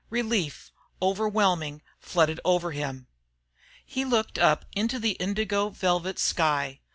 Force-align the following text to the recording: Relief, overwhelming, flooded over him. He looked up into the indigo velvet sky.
Relief, 0.09 0.71
overwhelming, 0.99 1.79
flooded 1.99 2.39
over 2.43 2.71
him. 2.71 3.05
He 3.85 4.03
looked 4.03 4.39
up 4.39 4.65
into 4.75 4.97
the 4.97 5.11
indigo 5.19 5.69
velvet 5.69 6.17
sky. 6.17 6.79